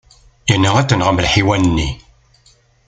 [0.49, 1.89] Yerna ad tenɣem lḥiwan-nni.